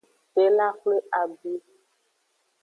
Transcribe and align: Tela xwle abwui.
Tela 0.33 0.67
xwle 0.79 0.97
abwui. 1.19 1.55